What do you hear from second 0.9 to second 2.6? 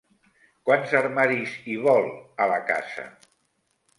armaris hi vol, a la